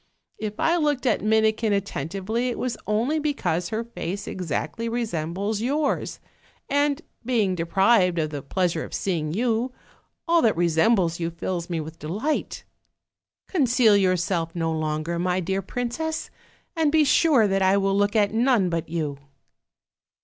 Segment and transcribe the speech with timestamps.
[0.39, 5.03] If I looked at Mini kin attentively it was only because her face exactly re
[5.05, 6.19] sembles yours,
[6.67, 9.71] and, being deprived of the pleasure of seeing you,
[10.27, 12.63] all that resembles you fills me with delight.
[13.47, 16.31] Conceal yourself no longer, my dear princess,
[16.75, 19.19] and be sure that I will look at none but you."